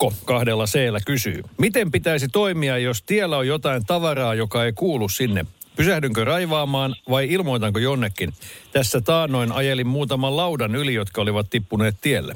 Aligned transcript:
Rahtiukko 0.00 0.26
kahdella 0.32 0.66
c 0.66 1.04
kysyy. 1.06 1.42
Miten 1.58 1.90
pitäisi 1.90 2.28
toimia, 2.28 2.78
jos 2.78 3.02
tiellä 3.02 3.36
on 3.36 3.46
jotain 3.46 3.86
tavaraa, 3.86 4.34
joka 4.34 4.64
ei 4.64 4.72
kuulu 4.72 5.08
sinne? 5.08 5.46
Pysähdynkö 5.76 6.24
raivaamaan 6.24 6.94
vai 7.10 7.32
ilmoitanko 7.32 7.78
jonnekin? 7.78 8.32
Tässä 8.72 9.00
taannoin 9.00 9.52
ajelin 9.52 9.86
muutaman 9.86 10.36
laudan 10.36 10.74
yli, 10.74 10.94
jotka 10.94 11.20
olivat 11.20 11.50
tippuneet 11.50 11.96
tielle. 12.00 12.34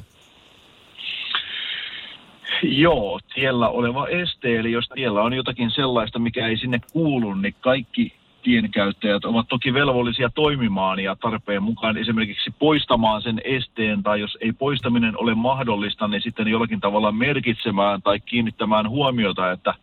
Joo, 2.63 3.19
tiellä 3.35 3.69
oleva 3.69 4.07
este, 4.07 4.55
eli 4.55 4.71
jos 4.71 4.89
tiellä 4.93 5.21
on 5.21 5.33
jotakin 5.33 5.71
sellaista, 5.71 6.19
mikä 6.19 6.47
ei 6.47 6.57
sinne 6.57 6.79
kuulu, 6.91 7.33
niin 7.33 7.55
kaikki 7.59 8.13
tienkäyttäjät 8.45 9.25
ovat 9.25 9.47
toki 9.47 9.73
velvollisia 9.73 10.29
toimimaan 10.29 10.99
ja 10.99 11.15
tarpeen 11.15 11.63
mukaan 11.63 11.97
esimerkiksi 11.97 12.51
poistamaan 12.59 13.21
sen 13.21 13.41
esteen, 13.43 14.03
tai 14.03 14.19
jos 14.19 14.37
ei 14.41 14.53
poistaminen 14.53 15.17
ole 15.17 15.35
mahdollista, 15.35 16.07
niin 16.07 16.21
sitten 16.21 16.47
jollakin 16.47 16.79
tavalla 16.79 17.11
merkitsemään 17.11 18.01
tai 18.01 18.19
kiinnittämään 18.19 18.89
huomiota, 18.89 19.51
että 19.51 19.73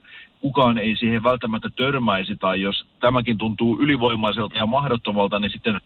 kukaan 0.40 0.78
ei 0.78 0.96
siihen 0.96 1.22
välttämättä 1.22 1.70
törmäisi, 1.76 2.36
tai 2.36 2.60
jos 2.60 2.86
tämäkin 3.00 3.38
tuntuu 3.38 3.78
ylivoimaiselta 3.80 4.58
ja 4.58 4.66
mahdottomalta, 4.66 5.38
niin 5.38 5.50
sitten 5.50 5.80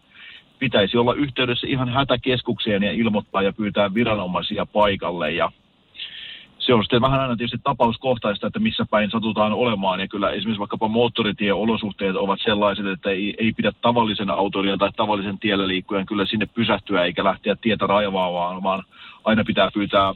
pitäisi 0.59 0.97
olla 0.97 1.13
yhteydessä 1.13 1.67
ihan 1.67 1.89
hätäkeskukseen 1.89 2.83
ja 2.83 2.91
ilmoittaa 2.91 3.41
ja 3.41 3.53
pyytää 3.53 3.93
viranomaisia 3.93 4.65
paikalle. 4.65 5.31
Ja 5.31 5.51
se 6.67 6.73
on 6.73 6.83
sitten 6.83 7.01
vähän 7.01 7.19
aina 7.19 7.35
tietysti 7.35 7.57
tapauskohtaista, 7.63 8.47
että 8.47 8.59
missä 8.59 8.85
päin 8.91 9.11
satutaan 9.11 9.53
olemaan. 9.53 9.99
Ja 9.99 10.07
kyllä 10.07 10.29
esimerkiksi 10.29 10.59
vaikkapa 10.59 10.87
moottoritieolosuhteet 10.87 12.15
ovat 12.15 12.39
sellaiset, 12.43 12.85
että 12.85 13.09
ei, 13.09 13.35
ei 13.37 13.53
pidä 13.53 13.71
tavallisen 13.81 14.29
autoilijan 14.29 14.79
tai 14.79 14.89
tavallisen 14.95 15.39
tiellä 15.39 15.67
liikkujan 15.67 16.05
kyllä 16.05 16.25
sinne 16.25 16.45
pysähtyä 16.45 17.03
eikä 17.03 17.23
lähteä 17.23 17.55
tietä 17.55 17.87
raivaamaan, 17.87 18.63
vaan 18.63 18.83
aina 19.23 19.43
pitää 19.43 19.69
pyytää 19.73 20.13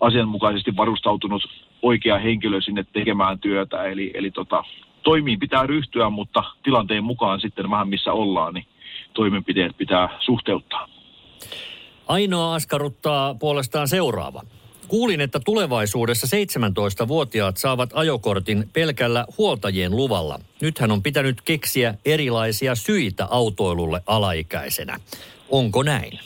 asianmukaisesti 0.00 0.76
varustautunut 0.76 1.42
oikea 1.82 2.18
henkilö 2.18 2.60
sinne 2.60 2.84
tekemään 2.92 3.38
työtä. 3.38 3.84
Eli, 3.84 4.10
eli 4.14 4.30
tota, 4.30 4.64
toimiin 5.02 5.38
pitää 5.38 5.66
ryhtyä, 5.66 6.10
mutta 6.10 6.44
tilanteen 6.62 7.04
mukaan 7.04 7.40
sitten 7.40 7.70
vähän 7.70 7.88
missä 7.88 8.12
ollaan, 8.12 8.54
niin 8.54 8.66
toimenpiteet 9.14 9.76
pitää 9.76 10.08
suhteuttaa. 10.20 10.88
Ainoa 12.06 12.54
askarruttaa 12.54 13.34
puolestaan 13.34 13.88
seuraava. 13.88 14.42
Kuulin, 14.88 15.20
että 15.20 15.40
tulevaisuudessa 15.40 16.36
17-vuotiaat 16.36 17.56
saavat 17.56 17.90
ajokortin 17.94 18.68
pelkällä 18.72 19.24
huoltajien 19.38 19.96
luvalla. 19.96 20.38
Nythän 20.62 20.90
on 20.90 21.02
pitänyt 21.02 21.40
keksiä 21.40 21.94
erilaisia 22.04 22.74
syitä 22.74 23.26
autoilulle 23.30 24.02
alaikäisenä. 24.06 24.96
Onko 25.50 25.82
näin? 25.82 26.18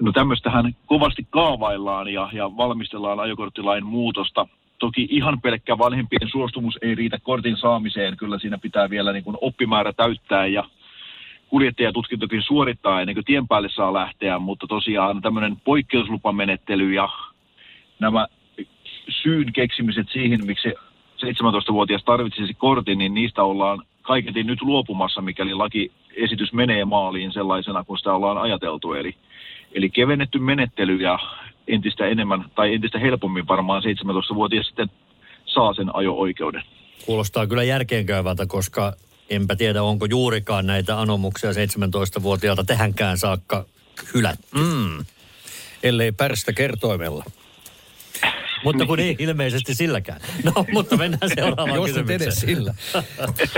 No 0.00 0.12
tämmöistähän 0.12 0.76
kovasti 0.86 1.26
kaavaillaan 1.30 2.08
ja, 2.08 2.28
ja 2.32 2.56
valmistellaan 2.56 3.20
ajokorttilain 3.20 3.86
muutosta. 3.86 4.46
Toki 4.78 5.08
ihan 5.10 5.40
pelkkä 5.40 5.78
vanhempien 5.78 6.28
suostumus 6.32 6.78
ei 6.82 6.94
riitä 6.94 7.18
kortin 7.22 7.56
saamiseen. 7.56 8.16
Kyllä 8.16 8.38
siinä 8.38 8.58
pitää 8.58 8.90
vielä 8.90 9.12
niin 9.12 9.24
kuin 9.24 9.36
oppimäärä 9.40 9.92
täyttää 9.92 10.46
ja 10.46 10.64
kuljettajatutkintokin 11.52 12.42
suorittaa 12.42 13.00
ennen 13.00 13.14
kuin 13.14 13.24
tien 13.24 13.48
päälle 13.48 13.68
saa 13.68 13.92
lähteä, 13.92 14.38
mutta 14.38 14.66
tosiaan 14.66 15.22
tämmöinen 15.22 15.56
poikkeuslupamenettely 15.64 16.92
ja 16.92 17.08
nämä 17.98 18.26
syyn 19.22 19.52
keksimiset 19.52 20.06
siihen, 20.12 20.46
miksi 20.46 20.68
17-vuotias 21.22 22.04
tarvitsisi 22.04 22.54
kortin, 22.54 22.98
niin 22.98 23.14
niistä 23.14 23.42
ollaan 23.42 23.82
kaiketi 24.02 24.42
nyt 24.44 24.62
luopumassa, 24.62 25.20
mikäli 25.20 25.54
lakiesitys 25.54 26.52
menee 26.52 26.84
maaliin 26.84 27.32
sellaisena 27.32 27.84
kuin 27.84 27.98
sitä 27.98 28.14
ollaan 28.14 28.38
ajateltu. 28.38 28.94
Eli, 28.94 29.14
eli 29.72 29.90
kevennetty 29.90 30.38
menettely 30.38 30.96
ja 30.96 31.18
entistä 31.68 32.06
enemmän 32.06 32.44
tai 32.54 32.74
entistä 32.74 32.98
helpommin 32.98 33.48
varmaan 33.48 33.82
17-vuotias 33.82 34.66
sitten 34.66 34.90
saa 35.46 35.74
sen 35.74 35.96
ajo-oikeuden. 35.96 36.62
Kuulostaa 37.06 37.46
kyllä 37.46 37.62
järkeenkäyvältä, 37.62 38.46
koska 38.46 38.92
enpä 39.34 39.56
tiedä, 39.56 39.82
onko 39.82 40.06
juurikaan 40.06 40.66
näitä 40.66 41.00
anomuksia 41.00 41.50
17-vuotiaalta 41.50 42.64
tähänkään 42.64 43.18
saakka 43.18 43.66
hylätty. 44.14 44.46
Mm. 44.54 45.04
Ellei 45.82 46.12
pärstä 46.12 46.52
kertoimella. 46.52 47.24
Mutta 48.64 48.86
kun 48.86 49.00
ei 49.00 49.16
ilmeisesti 49.18 49.74
silläkään. 49.74 50.20
No, 50.44 50.52
mutta 50.72 50.96
mennään 50.96 51.30
seuraavaan 51.34 51.76
Jos 51.76 51.96
et 51.96 52.10
edes 52.10 52.34
kysymykseen. 52.34 52.56
sillä. 52.56 52.74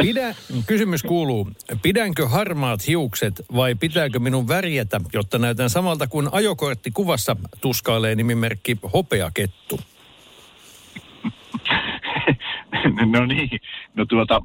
Pidä, 0.02 0.34
kysymys 0.66 1.02
kuuluu, 1.02 1.50
pidänkö 1.82 2.28
harmaat 2.28 2.86
hiukset 2.86 3.42
vai 3.54 3.74
pitääkö 3.74 4.18
minun 4.18 4.48
värjätä, 4.48 5.00
jotta 5.12 5.38
näytän 5.38 5.70
samalta 5.70 6.06
kuin 6.06 6.28
ajokorttikuvassa 6.32 7.36
tuskailee 7.60 8.14
nimimerkki 8.14 8.76
Hopeakettu? 8.92 9.80
no 13.12 13.26
niin, 13.26 13.60
no 13.94 14.06
tuota, 14.06 14.42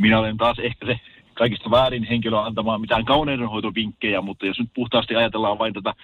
minä 0.00 0.18
olen 0.18 0.36
taas 0.36 0.58
ehkä 0.58 0.86
se 0.86 1.00
kaikista 1.34 1.70
väärin 1.70 2.04
henkilö 2.04 2.40
antamaan 2.40 2.80
mitään 2.80 3.04
kauneudenhoitovinkkejä, 3.04 4.20
mutta 4.20 4.46
jos 4.46 4.58
nyt 4.58 4.70
puhtaasti 4.74 5.16
ajatellaan 5.16 5.58
vain 5.58 5.74
tätä 5.74 5.94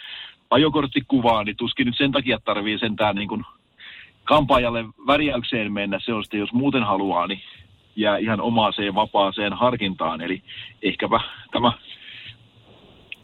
ajokorttikuvaa, 0.51 1.45
niin 1.45 1.57
tuskin 1.57 1.87
nyt 1.87 1.97
sen 1.97 2.13
takia 2.13 2.39
tarvii 2.45 2.79
sentään 2.79 3.17
niin 3.17 3.29
kuin 3.29 3.45
kampaajalle 4.25 4.85
värjäykseen 5.07 5.73
mennä. 5.73 6.01
Se 6.05 6.13
on 6.13 6.25
sitten, 6.25 6.41
jos 6.41 6.53
muuten 6.53 6.83
haluaa, 6.83 7.27
niin 7.27 7.41
jää 7.97 8.17
ihan 8.17 8.41
omaaseen 8.41 8.95
vapaaseen 8.95 9.53
harkintaan. 9.53 10.21
Eli 10.21 10.43
ehkäpä 10.83 11.21
tämä 11.53 11.73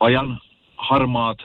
ajan 0.00 0.40
harmaat 0.76 1.38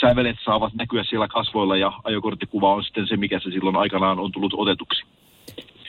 sävelet 0.00 0.36
saavat 0.44 0.74
näkyä 0.74 1.04
siellä 1.04 1.28
kasvoilla 1.28 1.76
ja 1.76 1.92
ajokorttikuva 2.04 2.74
on 2.74 2.84
sitten 2.84 3.06
se, 3.06 3.16
mikä 3.16 3.38
se 3.38 3.50
silloin 3.50 3.76
aikanaan 3.76 4.18
on 4.18 4.32
tullut 4.32 4.54
otetuksi. 4.56 5.04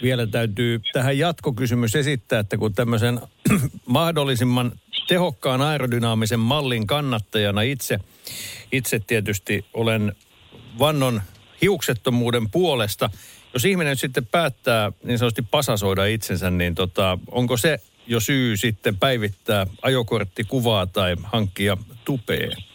Vielä 0.01 0.28
täytyy 0.28 0.81
tähän 0.94 1.17
jatkokysymys 1.17 1.95
esittää, 1.95 2.39
että 2.39 2.57
kun 2.57 2.73
tämmöisen 2.73 3.19
mahdollisimman 3.85 4.72
tehokkaan 5.07 5.62
aerodynaamisen 5.62 6.39
mallin 6.39 6.88
kannattajana 6.88 7.62
itse, 7.62 8.00
itse 8.72 9.00
tietysti 9.00 9.66
olen 9.73 10.16
vannon 10.79 11.22
hiuksettomuuden 11.62 12.51
puolesta. 12.51 13.09
Jos 13.53 13.66
ihminen 13.66 13.97
sitten 13.97 14.25
päättää 14.25 14.91
niin 15.03 15.17
sanotusti 15.17 15.41
pasasoida 15.51 16.06
itsensä, 16.06 16.50
niin 16.50 16.75
tota, 16.75 17.19
onko 17.31 17.57
se 17.57 17.79
jo 18.07 18.19
syy 18.19 18.57
sitten 18.57 18.97
päivittää 18.97 19.68
ajokorttikuvaa 19.81 20.88
tai 20.88 21.16
hankkia 21.23 21.78
tupeen? 22.06 22.71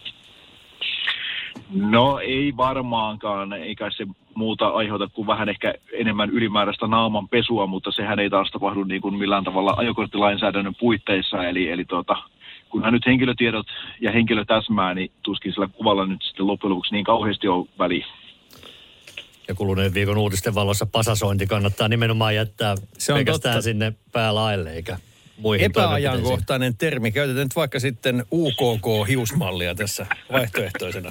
No 1.70 2.18
ei 2.18 2.52
varmaankaan, 2.56 3.52
eikä 3.52 3.90
se 3.96 4.06
muuta 4.34 4.68
aiheuta 4.68 5.08
kuin 5.08 5.26
vähän 5.26 5.48
ehkä 5.48 5.74
enemmän 5.92 6.30
ylimääräistä 6.30 6.86
naaman 6.86 7.28
pesua, 7.28 7.66
mutta 7.66 7.92
sehän 7.92 8.18
ei 8.18 8.30
taas 8.30 8.50
tapahdu 8.50 8.84
niin 8.84 9.02
kuin 9.02 9.14
millään 9.14 9.44
tavalla 9.44 9.74
ajokorttilainsäädännön 9.76 10.74
puitteissa. 10.74 11.44
Eli, 11.44 11.70
eli 11.70 11.84
tuota, 11.84 12.16
kunhan 12.70 12.92
nyt 12.92 13.06
henkilötiedot 13.06 13.66
ja 14.00 14.12
henkilö 14.12 14.44
täsmää, 14.44 14.94
niin 14.94 15.10
tuskin 15.22 15.52
sillä 15.52 15.68
kuvalla 15.68 16.06
nyt 16.06 16.22
sitten 16.22 16.46
loppujen 16.46 16.70
lopuksi 16.70 16.94
niin 16.94 17.04
kauheasti 17.04 17.48
on 17.48 17.68
väliä. 17.78 18.06
Ja 19.48 19.54
kuluneen 19.54 19.94
viikon 19.94 20.18
uutisten 20.18 20.54
valossa 20.54 20.86
pasasointi 20.86 21.46
kannattaa 21.46 21.88
nimenomaan 21.88 22.34
jättää 22.34 22.74
Se 22.98 23.12
on 23.12 23.16
pelkästään 23.16 23.54
totta. 23.54 23.62
sinne 23.62 23.92
päälaille, 24.12 24.72
eikä 24.72 24.98
muihin. 25.38 25.66
Epäajankohtainen 25.66 26.76
termi. 26.76 27.12
Käytetään 27.12 27.44
nyt 27.44 27.56
vaikka 27.56 27.80
sitten 27.80 28.24
UKK-hiusmallia 28.32 29.74
tässä 29.74 30.06
vaihtoehtoisena. 30.32 31.10